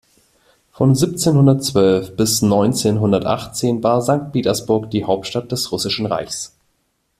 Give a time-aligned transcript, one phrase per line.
[0.71, 6.57] Von siebzehnhundertzwölf bis neunzehnhundertachtzehn war Sankt Petersburg die Hauptstadt des Russischen Reichs.